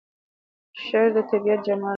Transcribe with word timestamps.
شعر 0.85 1.07
د 1.15 1.17
طبیعت 1.29 1.59
جمال 1.67 1.83
دی. 1.89 1.89